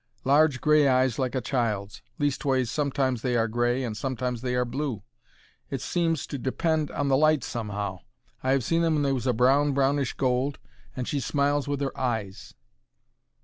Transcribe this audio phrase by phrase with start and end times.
[0.23, 4.65] Large grey eyes like a child's, leastways sometimes they are grey and sometimes they are
[4.65, 5.03] blue.
[5.69, 7.99] It seems to depend on the light somehow;
[8.41, 10.57] I 'ave seen them when they was a brown brownish gold.
[10.95, 12.55] And she smiles with 'er eyes."